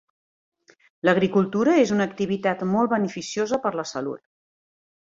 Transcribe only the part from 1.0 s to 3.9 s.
L'agricultura és una activitat molt beneficiosa per a la